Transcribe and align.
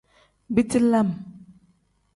Biti 0.53 0.79
lam. 0.91 1.09